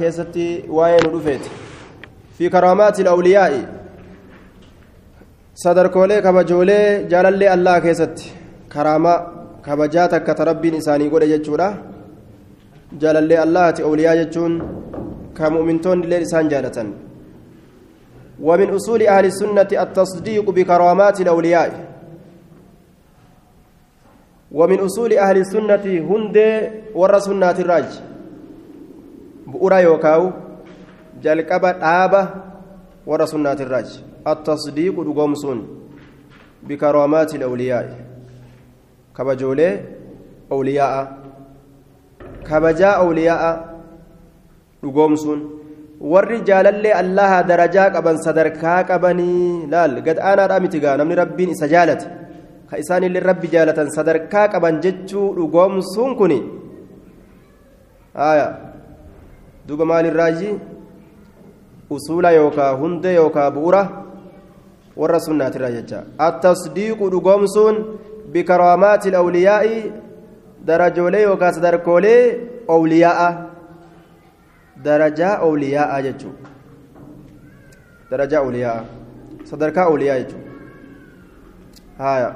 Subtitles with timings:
[0.00, 0.46] keessatti
[0.78, 1.50] waa'ee nu dhufeeti
[2.38, 3.60] fi karaamaati awliyaa'i
[5.64, 8.32] sadarkoolee kabajoolee jaalallee allaha keessatti
[8.74, 9.18] karaamaa
[9.68, 11.68] kabajaa takka ta rabbiin isaanii godhe jechuudha
[13.04, 14.58] jaalallee allahati awliyaa jechuun
[15.38, 16.90] ka mu'mintoonni illee isaan jaalatan
[18.48, 21.89] ومن أصول أهل السنة التصديق بكرامات الأولياء
[24.52, 26.36] ومن أصول أهل السنة هند
[26.94, 27.90] ور سنة الراج.
[29.46, 30.22] بؤرا يوكاو
[31.22, 32.22] جلقبة آبة
[33.06, 33.88] ور سنة الراج.
[34.26, 35.58] التصديق دقومسون
[36.66, 37.86] بكرامات الأولياء.
[39.16, 39.70] كبجولي
[40.52, 40.94] أولياء.
[42.48, 43.42] كبجاء أولياء
[44.82, 45.60] دقومسون
[46.00, 51.68] warri jaalallee allaha darajaa qaban sadarkaa qabanii laal gad aanaadhaa miti gaa namni rabbiin isa
[52.70, 56.38] ka isaanillee rabbi jaalatan sadarkaa qaban jechuu dhugoomsuun kuni
[58.14, 58.46] haya
[59.68, 60.50] duuba maalirraayi
[61.96, 63.82] usuula yookaa hundee yookaa bu'ura
[65.00, 67.76] warra sunnaatirraa jecha attasdiiqu dhugoomsuun
[68.36, 69.82] bikaraamaati alawliyaa'i
[70.66, 72.22] darajoolee yookaa sadarkoolee
[72.76, 73.28] awliyaa'a
[74.84, 76.48] darajaa awliyaa'a jechuudha
[78.10, 78.84] darajaa awliyaa'a
[79.50, 80.50] sadarkaa awliyaa jechuudha
[81.98, 82.30] haya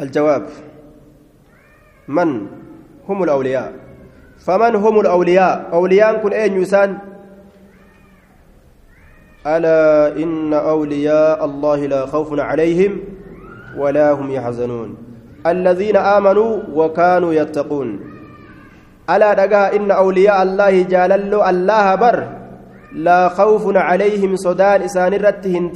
[0.00, 0.42] الجواب
[2.08, 2.46] من
[3.08, 3.72] هم الأولياء؟
[4.38, 6.98] فمن هم الأولياء؟ أولياء كن أين يسان
[9.46, 13.00] ألا إن أولياء الله لا خوف عليهم
[13.76, 14.96] ولا هم يحزنون.
[15.46, 18.00] الذين آمنوا وكانوا يتقون.
[19.10, 22.18] ألا دقا إن أولياء الله جاللوا الله بر
[22.92, 25.72] لا خوف عليهم صدان إسان رتهن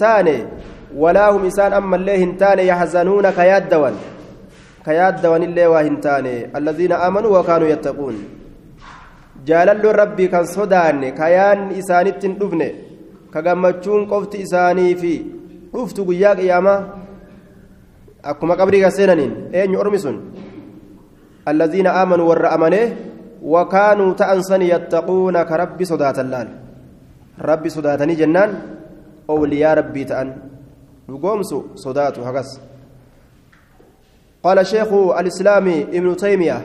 [0.97, 3.95] ولا هم إسان أما الله هنتان يحزنون كيادوان
[4.85, 8.17] كيادوان الله وهنتان الذين آمنوا وكانوا يتقون.
[9.47, 12.61] جاللوا ربي كان صدان كيان إسانت دفن
[13.35, 15.15] كغمتشون قفت إساني في.
[15.75, 16.75] رفت قياك إياما
[18.25, 20.17] أكما قبري سننين أين يؤرمسون
[21.49, 22.85] الذين آمنوا والرأمنه
[23.43, 26.49] وكانوا تأنسن يتقون كرب صدات اللال
[27.41, 28.51] ربي صداتني جنان.
[29.31, 30.50] أولياء ربي تأن.
[31.11, 32.59] لقومس صدات هكذا
[34.45, 36.59] قال شيخ الإسلام ابن تيمية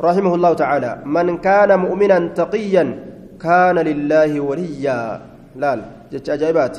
[0.00, 2.84] رحمه الله تعالى من كان مؤمنا تقيا
[3.40, 5.00] كان لله وليا.
[5.56, 5.70] لا
[6.12, 6.76] جت أجايبات.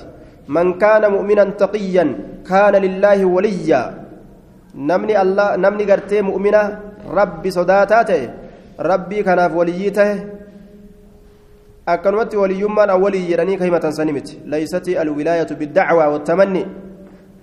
[0.47, 2.05] من كان مؤمنا تقيا
[2.49, 3.81] كان لله وليا.
[4.75, 6.79] نمني الله نمني قرتي مؤمنة
[7.19, 8.21] ربي صداتاته
[8.79, 10.09] ربي كان وليته
[11.85, 16.65] akkanumatti waliyyummaan awwalii jedhanii ka himatan sani miti laysati alwilaayatu biddacwaa wattamanni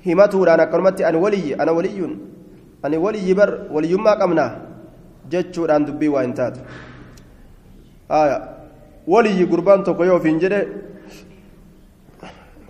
[0.05, 2.19] himatuudhaan akkanumatti ani waliyyi ana waliyyuun
[2.83, 4.45] ani waliyyi bar waliyyummaa qabna
[5.29, 6.61] jechuudhaan dubbii waa hin taatu
[9.07, 10.69] waliyyi gurbaan tokko yoo ofiin jedhe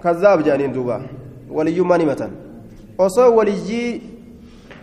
[0.03, 1.00] kazzaab jedhaniin duuba
[1.50, 2.30] waliyyummaan himatan
[2.98, 4.03] osoo waliyyii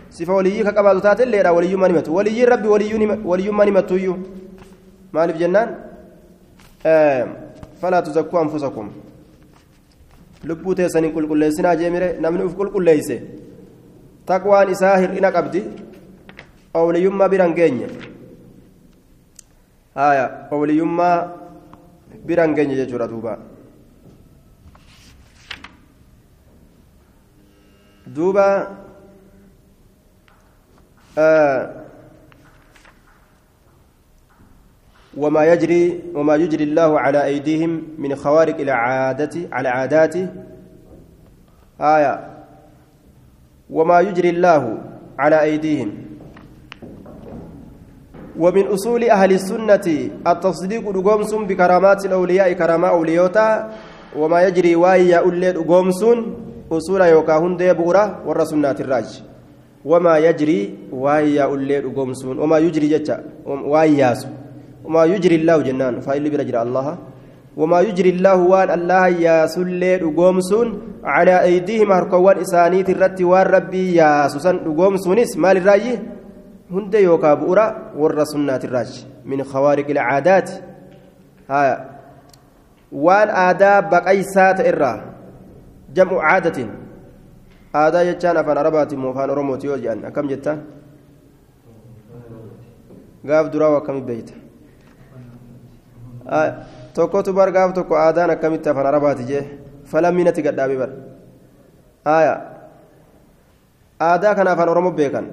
[0.08, 2.68] sifa waliyyii ka qabaatu taate illeedha waliyyummaan himatu waliyyiin rabbi
[3.24, 4.16] waliyyummaan himattuyyuu
[5.12, 5.68] maaliif jennaan
[7.82, 8.90] فلا تزكوا أنفسكم
[10.46, 13.16] lubbuu teessaniin qulqulleessinaa jeemire namni uf qulqulleeyse
[14.26, 15.62] taqwaan isaa hir'ina qabdi
[16.80, 17.88] owliyyummaa biran geenye
[19.94, 21.16] haya owliyyummaa
[22.28, 23.38] biran geenye jechuudha duuba
[28.16, 28.46] duuba
[35.18, 40.26] وما يجري وما يجري الله على أيديهم من خوارق العادة على عاداته
[41.80, 42.14] آية.
[43.70, 44.62] وما يجري الله
[45.18, 45.90] على أيديهم.
[48.38, 49.86] ومن أصول أهل السنة
[50.26, 53.70] التصديق دقومس بكرامات الأولياء كرامة أوليوتا.
[54.16, 56.02] وما يجري وايا أولي دقومس
[56.72, 59.22] أصول يوكاهن ديبورا والرسولات الراج.
[59.84, 63.16] وما يجري وايا أولي دقومس وما يجري جتا.
[63.46, 64.28] واياسو
[64.88, 66.86] وما يجري الله جنان فإل برجل الله.
[67.60, 70.68] وما يجري الله وان الله يا سلي دغومسون
[71.04, 75.98] على أيديهم هركوان إسانيت الرت والربي يا سوسن دغومسونس مال الرأي؟
[76.70, 77.66] هند يوكا بورا
[78.00, 80.48] ور سنات الراج من خوارق العادات.
[81.50, 81.64] ها.
[82.92, 84.92] وان آداب بقيسات إرا.
[85.94, 86.58] جمع عادة.
[87.74, 90.54] آدا يجان أفان عربات موفان رموتي وجان كم جتا؟
[93.28, 94.30] قاف درا وكم بيت.
[96.94, 99.44] Tokkotu bargaaf tokko aadaan akkamitti afaan arabaati jee
[99.90, 100.90] falamminatti gadhaabe bar
[102.04, 102.34] aya
[104.08, 105.26] aadaa kana afaan oromoo beekan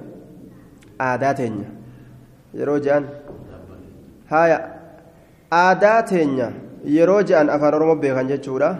[1.08, 1.68] aadaa teenya
[2.58, 3.04] yeroo je'an
[4.30, 4.58] haya
[5.62, 6.48] aadaa teenya
[6.96, 8.70] yeroo je'an afaan oromoo beekan jechuudha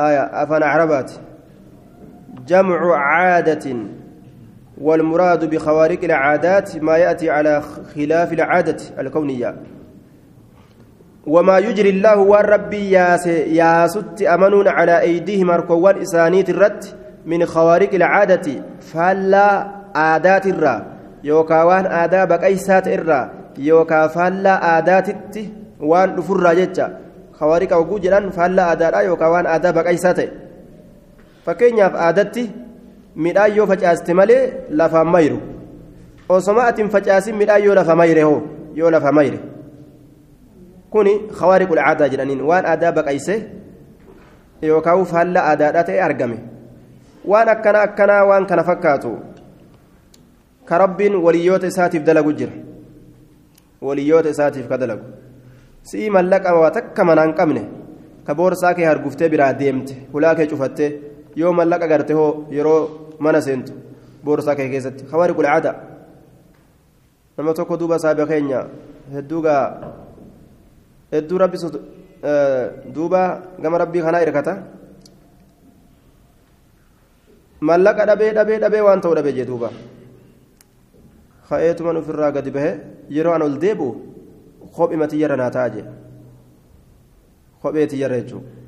[0.00, 1.20] haya afaan carabaati
[2.52, 3.80] jamcu caadatin
[4.80, 7.62] والمراد بخوارق العادات ما يأتي على
[7.94, 9.54] خلاف العادة الكونية
[11.26, 16.84] وما يجري الله والربي ياس ياست أمنون على أيديهم أركوان إسانيت الرد
[17.26, 18.46] من خوارق العادة.
[18.80, 20.76] فلا عادات الرا.
[21.24, 23.30] يوكاوان آداب كيسات الرا.
[23.58, 25.08] يوكا فلا عادات
[25.80, 26.88] وان دفر جتة
[27.32, 30.20] خوارق وجوجلان فلا عادات يوكاوان آداب كيسات
[31.46, 32.50] فكينياف عادتي
[33.14, 35.38] midhaan yoo facaaste malee lafaan mayru
[36.28, 38.42] osoma atin facaasin midhaan yoo lafa mayre hoo
[38.74, 39.12] yoo lafa
[40.94, 43.34] kuni khawaariqul aadaa jedhaniin waan aadaa baqayse
[44.70, 46.36] yookaan faalla aadaadhaa ta'e argame
[47.32, 49.10] waan akkana akkanaa waan kana fakkaatu
[50.68, 52.52] ka rabbiin waliyyoota isaatiif dalagu jira
[53.88, 55.04] waliyyoota isaatiif ka dalagu
[55.90, 57.62] si'ii mallaqa waa takka manaan qabne
[58.26, 60.90] ka boorsaa kee harguftee biraa deemte hulaa kee cufattee
[61.42, 62.80] yoo mallaqa garte hoo yeroo
[63.18, 63.72] mana seentu
[64.24, 65.74] boorsaa kee keessatti khawaariqul aadaa
[67.36, 68.60] nama tokko duuba saabe keenya
[69.14, 69.62] hedduugaa
[71.14, 71.58] hedduu rabbi
[72.94, 73.22] duuba
[73.62, 74.54] gama rabbii kanaa irkata
[77.68, 79.70] mallaqa dhabee dhabee dhabee waan ta'u dhabee jee duuba
[81.48, 82.72] ka'eetuman ofirraa gadi bahe
[83.16, 83.90] yeroo an ol deebi'u
[84.76, 85.86] kophima tiyyarra naa ta'a jee
[87.62, 88.62] kophee tiyyarra jechuudha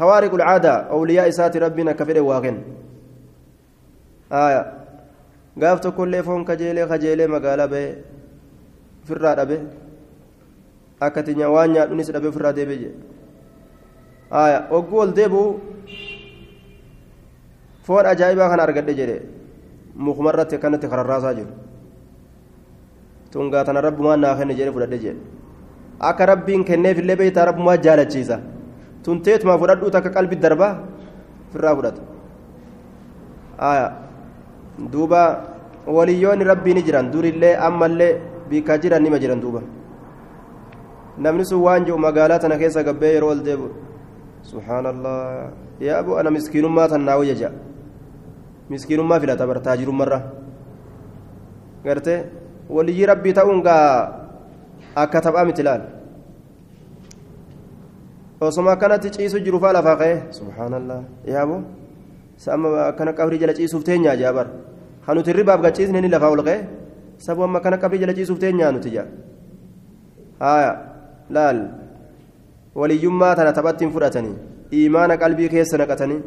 [0.00, 2.56] خوارق العادة أولياء إسات ربنا كفر واقن
[4.32, 4.62] آية
[5.62, 7.84] قافت كل فون كجيلي خجيلي مقالة بي
[9.04, 9.40] فراد
[11.00, 15.44] akka tinya waan nyaadhuun isa dhabee ofirraa deebee jedhe ogguu ol deebi'u
[17.86, 19.16] foon ajaa'ibaa kana argadhe jedhe.
[20.04, 21.52] Mukumarratti akkanatti kararraasaa jiru.
[23.32, 25.20] Tungaa tana rabbumaa naa kenne jedhee fudhadhe jedhe
[26.10, 28.36] akka rabbiin kenneef illee beektaa rabbumaa jaalachiisa?
[29.04, 30.72] Tunteetuma fudhadhuutu akka qalbi darbaa
[31.50, 32.02] ofirraa fudhata.
[34.92, 35.22] Duuba
[35.96, 38.12] waliyyoonni rabbii ni jiran durillee ammallee
[38.50, 39.60] biikaa jiran nima jiran duuba.
[41.20, 43.70] Namni sun waan jiru magaalaa tana keessa gabbee yeroo ol deebi'u
[44.50, 47.52] subhaanallah yaa abu ana miskiinummaa tan naa wayya ja'a
[48.72, 50.18] miskiinummaa filata bar taajirummarra
[51.84, 52.18] gartee
[52.76, 53.84] waliyyii rabbii ta'uun gaa
[55.04, 55.82] akka taphaa miti laal
[58.40, 61.56] osoma akkanatti ciisu jiru faa lafaa ka'e subhaanallah yaa abu
[62.48, 64.48] amma akkana qabrii jala ciisuuf teenyaa jaa bar
[65.04, 66.64] kan nuti ribaaf gachiisne ni lafaa ol ka'e
[67.20, 69.04] sabu amma akkana qabrii jala ciisuuf teenyaa nuti jaa
[70.40, 70.89] haaya
[71.30, 71.58] laal
[72.74, 74.36] waliyyummaa tana taphattiin fudhatanii
[74.70, 76.20] imaana qalbii keessa naqatanii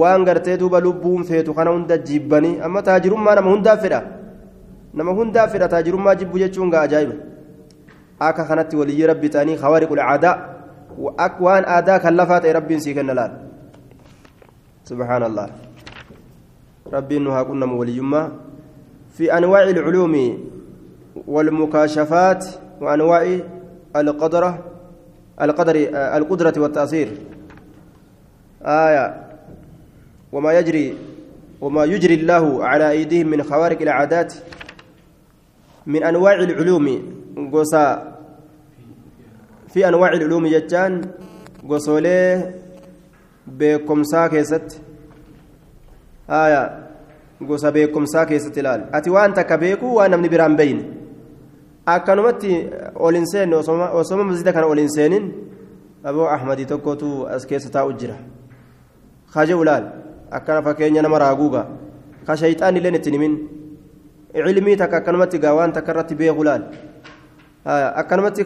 [0.00, 4.02] waan gartee duuba lubbuun feetu kana hunda jibbanii amma taajirummaa nama hundaaf fedha
[4.94, 7.14] nama hundaaf fedha taajirummaa jibbu jechuun gaa ajaa'iba
[8.28, 10.36] akka kanatti waliyyii rabbi ta'anii khawariqul aadaa
[11.46, 13.32] waan aadaa kan lafaa ta'e rabbiin sii kenna laal
[14.92, 15.48] subhaanallah
[16.92, 18.28] rabbiin nu haa qunnamu waliyyummaa
[19.16, 20.24] fi anwaaci ilculuumi
[21.26, 22.44] والمكاشفات
[22.80, 23.38] وأنواع
[23.96, 24.64] القدرة
[25.40, 27.08] القدر القدرة والتأثير.
[28.62, 29.30] آية.
[30.32, 30.94] وما يجري
[31.60, 34.34] وما يجري الله على أيديهم من خوارق العادات
[35.86, 36.86] من أنواع العلوم.
[37.52, 38.16] قصا
[39.68, 41.02] في أنواع العلوم جتان
[41.68, 42.54] قصولي
[43.46, 44.80] بكم ساكست
[46.30, 46.86] آية.
[47.48, 50.99] قصا بكم ساكست الآن أتي وأنت كبيكو وأنا من بين
[51.94, 52.52] akkanumatti
[52.94, 55.32] ol hin seenne osoma masjida kana ol hin seenin
[56.04, 58.16] aboo ahmadii tokkotu as keessa taa'u jira
[59.34, 59.84] kaje ulaal
[60.30, 61.66] akkana fakkeenya nama raaguuga
[62.26, 63.34] ka shayxaan illeen ittiin himin
[64.34, 66.62] cilmii takka akkanumatti gaa waan takka irratti beeku laal
[68.02, 68.44] akkanumatti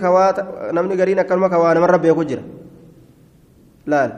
[0.73, 2.43] namni gariin akkanuma kawaa namarra beeku jira
[3.87, 4.11] laal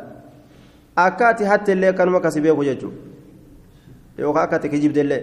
[0.97, 2.97] akka ati hatte illee akkanuma kasi beeku jechuudha
[4.19, 5.23] yookaan akka ati kijibde illee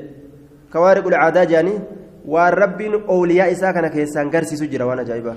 [0.69, 1.79] kawaa riqul aadaa jedhanii
[2.25, 5.35] waan rabbiin ooliyaa isaa kana keessaan garsiisu jira waan ajaa'ibaa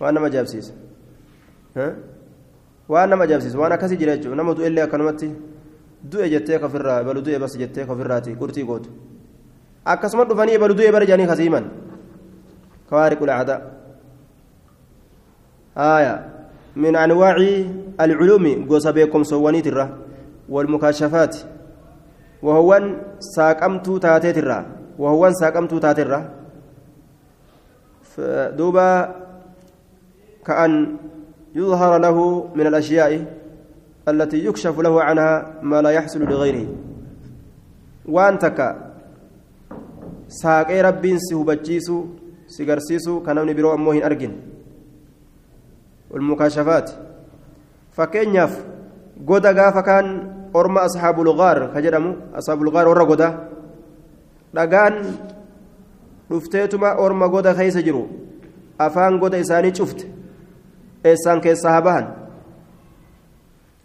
[0.00, 0.72] waan nama ajaa'ibsiisa
[2.88, 5.30] waan nama ajaa'ibsiisa waan akkasii jira jechuudha nama du'e illee akkanumatti
[6.12, 8.90] du'e jettee kofirraa balu du'e bas jettee kofirraati qurxii gootu
[9.84, 11.70] akkasuma dhufanii balu du'e bara jedhanii kasiiman
[12.90, 13.60] kawaariqul aadaa
[15.76, 16.14] آية
[16.76, 17.36] من أنواع
[18.00, 19.66] العلوم قوس بكم سوانيت
[22.44, 22.70] الرا والمكاشفات وهو
[23.34, 24.60] ساقمتو تاتيت الرا.
[25.00, 26.20] وهو ساقمتو تاتيت الرا.
[28.58, 28.88] دوبا
[30.46, 30.72] كأن
[31.56, 32.18] يظهر له
[32.54, 33.12] من الأشياء
[34.08, 35.32] التي يكشف له عنها
[35.62, 36.66] ما لا يحصل لغيره.
[41.34, 41.96] hubachiisu
[42.46, 44.32] si garsiisu kan namni biroo ammoo hin argin
[46.10, 46.92] walmukaashafaat
[47.96, 48.52] fakkeenyaaf
[49.24, 50.08] goda gaafa kaan
[52.38, 53.28] asxaabul gaar warra goda
[54.54, 54.94] dhagaan
[56.30, 58.06] dhufteetuma orma goda keessa jiru
[58.78, 60.04] afaan goda isaanii cufte
[61.04, 62.06] eessaan keessaa haa bahan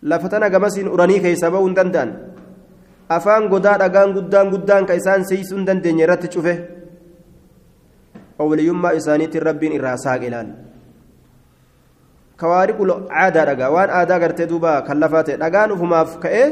[0.02, 2.12] lafa tana gamasiin uranii keessaa bahuu hin danda'an
[3.10, 6.54] afaan godaa dhagaan guddaan guddaan ka isaan seeysuu hin dandeenye irratti cufe
[8.40, 10.69] awliyyummaa isaaniitiin rabbiin irraa saaqe laal
[12.42, 12.92] kawaariqul
[13.24, 16.48] aadaa dhagaa waan aadaa gartee duuba kan lafaa ta'e dhagaan ufumaaf ka'ee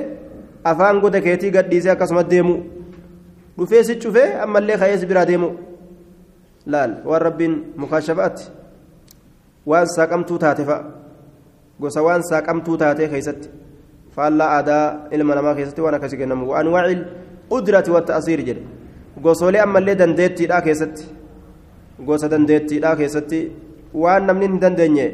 [0.71, 2.55] afaan goda keetii gadhiisee akkasuma deemu
[3.57, 5.49] dhufee si cufee ammallee ka'ee si biraa deemu
[6.73, 7.53] laal waan rabbiin
[7.83, 8.43] mukaashafaatti
[9.71, 10.83] waan saaqamtuu taate fa'a
[11.81, 13.49] gosa waan saaqamtuu taate keessatti
[14.15, 14.83] faallaa aadaa
[15.15, 17.01] ilma namaa keessatti waan akkasii kennamu waan waacil
[17.51, 18.63] qudrati wata asiir jedhe
[19.23, 21.05] gosoolee ammallee dandeettiidhaa keessatti
[22.09, 23.39] gosa dandeettiidhaa keessatti
[24.03, 25.05] waan namni hin dandeenye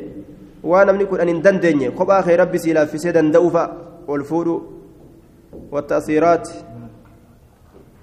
[0.63, 3.69] waan namni kudhan hin dandeenye kophaa kee rabbi sii laaffisee danda'u fa'a
[4.07, 4.55] ol fuudhu
[5.71, 6.53] wata asiiraati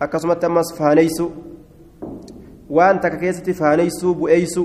[0.06, 1.26] akkasumatti ammas faaneysu
[2.78, 4.64] waan takka keessatti faaneysuu bu'eeysu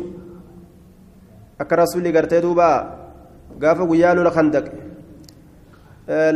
[1.59, 2.67] akka rasuulli gartee duuba
[3.59, 4.71] gaafa guyyaa lola khandaqe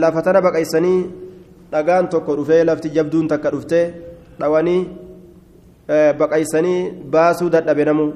[0.04, 1.02] lafa tana baqaysanii
[1.72, 3.86] dhagaan tokko dhufee lafti jabduun takka dhuftee
[4.40, 4.82] dhawanii
[6.24, 6.82] baqaysanii
[7.18, 8.10] baasuu dadhabe namu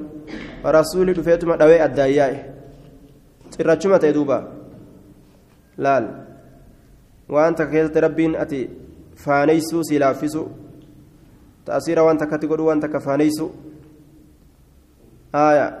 [0.78, 2.53] rasuulli dhufeetuma dhawee addaan
[3.54, 4.38] yaa'e cirrachuma ta'e duuba.
[5.78, 6.04] Laal.
[7.28, 8.68] Waan takka keessatti rabbiin ati
[9.16, 10.44] faaneysuu si laaffisu
[11.66, 13.50] تأثير وأنت كتقول وأنت كفانيسو
[15.34, 15.78] آية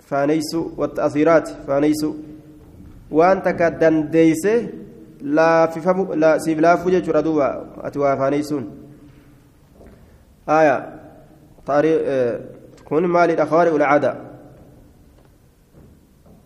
[0.00, 2.14] فانيسو والتأثيرات فانيسو
[3.10, 4.46] وأنت كدنديس
[5.20, 8.64] لا في فم لا سيف لا فوجة ردوا أتوا فانيسون
[10.48, 11.00] آية
[11.66, 12.40] طارق آه
[12.84, 13.74] كون مال الأخوار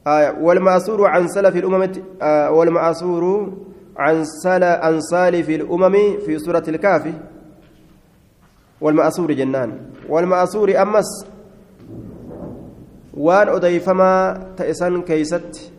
[0.06, 1.92] آية والمأثور عن سلف الأمم
[2.22, 3.52] آه والمأثور
[3.96, 5.92] عن سل عن سالف الأمم
[6.26, 7.12] في سورة الكافي
[8.80, 9.78] والمأثور جنان.
[10.08, 11.26] والمأثور أمس.
[13.14, 15.70] وان أضيفما تأسن كيست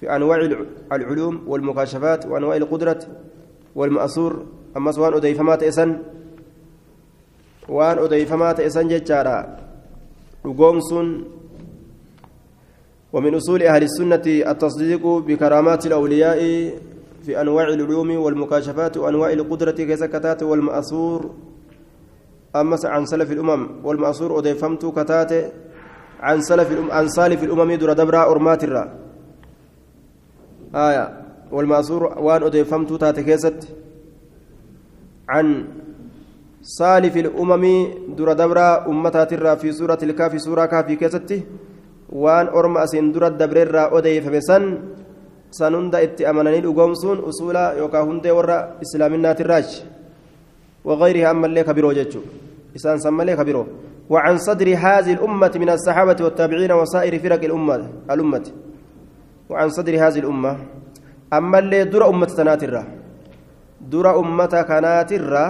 [0.00, 0.38] في أنواع
[0.92, 2.98] العلوم والمكاشفات وأنواع القدرة.
[3.74, 5.96] والمأثور أمس وان أضيفما تأسن.
[7.68, 9.56] وان أضيفما تأسن ججارا
[10.46, 11.24] رقومسون
[13.12, 16.38] ومن أصول أهل السنة التصديق بكرامات الأولياء
[17.24, 21.30] في أنواع العلوم والمكاشفات وأنواع القدرة كيسكتات والمأثور.
[22.56, 25.52] أمس عن سلف الأمم والمأثور أضيفمت كتات
[26.20, 28.64] عن سلف الأم عن سالف الأمم در دبرا أرمات
[30.74, 31.22] آية.
[31.52, 33.68] والمأثور وان أضيفمت تات كيست
[35.28, 35.64] عن
[36.62, 37.64] سالف الأمم
[38.16, 40.96] در دبرا أمتات الرا في سورة الكافي سورة كافي
[42.12, 44.64] كيست وان أرم أسين در الدبر الرا أضيفم سن
[45.50, 49.68] سنند اتأمنني الأقومسون أصولا يوكا هندي ورا إسلامنا الراج
[50.84, 52.20] وغيرها أما اللي كبيرو جتشو
[52.76, 53.66] إسان سمى لي كبيرو
[54.10, 57.74] وعن صدر هذه الأمة من الصحابة والتابعين وسائر فرق الأمة
[58.10, 58.46] الأمة
[59.50, 60.52] وعن صدر هذه الأمة
[61.32, 62.82] أما اللي در أمة تناترة
[63.92, 65.46] در أمة كناترة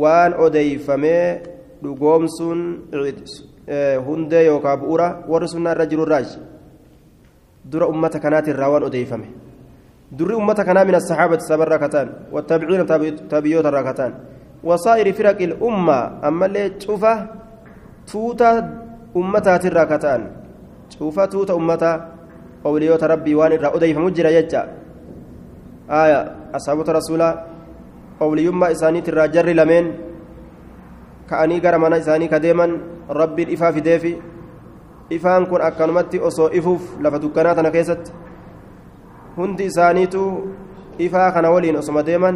[0.00, 1.20] وان أديفمي
[1.82, 2.88] dhugoomsuun
[4.06, 6.38] hundee yookaan bu'uura warri sunnaa irra jiru irraaji
[7.64, 9.28] dura ummata kanaati irraa waan odeeffame
[10.18, 12.84] durri ummata kanaa min asaxaabati sabarraa kataan wattaabiciina
[13.28, 14.14] taabiyyoota irraa kataan
[14.66, 17.16] وصائر فرق الأمة أما اللي تشوفه
[18.12, 18.50] توتا
[19.16, 20.20] أمتها ترى كتان
[20.98, 21.94] شوفه توتا أمتها
[22.66, 24.62] أوليوت ربي وان الرأودي فمجرى يجا
[25.90, 26.20] آية
[26.54, 27.28] أصحاب رسولا
[28.22, 29.00] أوليوما إساني
[31.30, 32.66] ترى جر لمن كأني قرمنا إساني كديما
[33.10, 34.14] ربي الإفا في ديفي
[35.12, 38.12] إفان كن أكنمتي أصو إفوف لفتكناتنا كيست
[39.38, 40.24] هندي إسانيتو
[41.00, 42.32] إفا كان ولين أصم ديما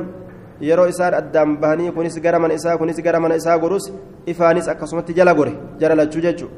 [0.61, 3.85] yeroo isaan addaan bahanii kunis gara mana isaa kunis gara mana isaa gorus
[4.33, 6.55] ifaanis akkasumatti jala gore jala lachuu jechuudha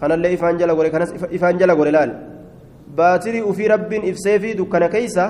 [0.00, 2.10] kanallee ifaan jala gore kanas ifaan jala gore laal
[2.98, 5.24] baatirii ufii rabbiin ibsee dukkana keeysa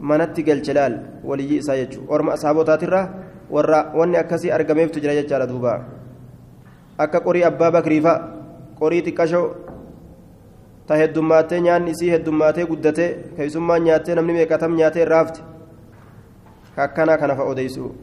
[0.00, 0.94] manatti galche laal
[1.28, 3.06] waliyyii isaa jechuudha orma asaabotaatirraa
[3.54, 5.72] warra wanni akkasii argameeftu jira jechaadha duuba
[7.06, 8.14] akka qorii abbaa bakriifa
[8.80, 9.46] qorii xiqqashoo
[10.86, 15.40] ta heddummaatee nyaanni isii heddummaatee guddatee keessummaan nyaattee namni meeqatam nyaatee raafte.
[16.76, 17.94] akkana kana fa odeysu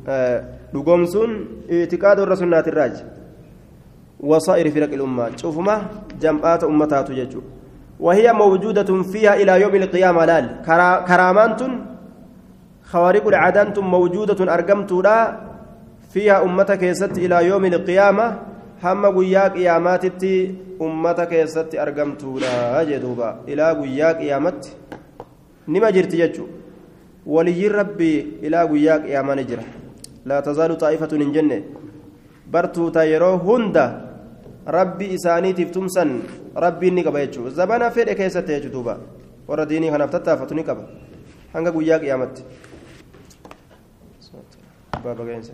[0.74, 1.32] dhugoomsuun
[1.70, 2.94] itiqaada warra sunnaatirraaj
[4.34, 5.76] wasaa'iri firaq ilummaa cufuma
[6.20, 7.44] jam'aata ummataatu jechuu
[8.02, 10.46] وهي موجودة فيها إلى يوم القيامة لال
[11.08, 11.62] كرامانت
[12.92, 15.18] خوارق العادات موجودة أرقمت لا
[16.14, 18.26] فيها أمتك يست إلى يوم القيامة
[18.84, 20.24] هم قياك قياماتت
[20.82, 24.62] أمتك يست أرقمتو لا جدوبا إلى قياك قيامت.
[25.72, 26.46] نما جرت جتشو
[27.34, 29.66] ولي ربي إلى قياك قياما نجرة
[30.30, 31.60] لا تزال طائفة من جنة.
[32.52, 33.86] برتو تايرو هندا.
[34.68, 36.10] ربي إسانيتف تمسن
[36.64, 37.50] ربي نقبا يجو.
[37.58, 38.96] زبانا فيد كيسة يجو دوبا.
[39.48, 40.86] ورا ديني خنفتتا فتني قبا.
[41.54, 42.44] hanga guyyaa qiyaamatti
[45.00, 45.54] Barbagainsa.